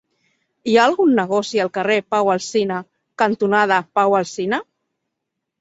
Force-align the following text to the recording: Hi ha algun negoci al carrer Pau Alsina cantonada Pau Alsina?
Hi 0.71 0.77
ha 0.77 0.85
algun 0.91 1.11
negoci 1.19 1.61
al 1.65 1.69
carrer 1.75 1.97
Pau 2.15 2.31
Alsina 2.37 2.79
cantonada 3.23 3.81
Pau 4.01 4.19
Alsina? 4.23 4.63